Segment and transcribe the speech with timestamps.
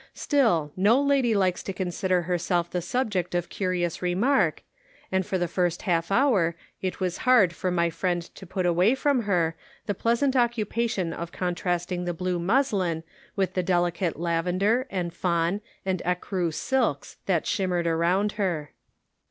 [0.15, 4.63] Still, no lady likes to consider herself the subject of curious remark,
[5.11, 8.95] and for the first half hour it was hard for my friend to put away
[8.95, 13.03] from her the pleasant occupation of contrasting the blue muslin
[13.35, 18.71] with the delicate lavender and fawn and ecru silks that shim mered around her.